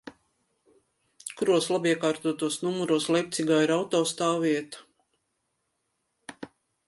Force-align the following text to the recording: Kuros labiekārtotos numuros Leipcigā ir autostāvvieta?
Kuros 1.41 1.67
labiekārtotos 1.73 2.57
numuros 2.63 3.05
Leipcigā 3.15 3.59
ir 3.67 3.73
autostāvvieta? 3.77 6.49